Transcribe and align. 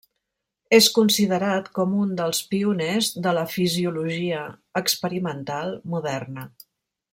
És 0.77 0.85
considerat 0.95 1.69
com 1.75 1.93
un 2.05 2.15
dels 2.21 2.39
pioners 2.53 3.11
de 3.27 3.35
la 3.39 3.45
fisiologia 3.57 4.41
experimental 4.83 5.79
moderna. 5.97 6.49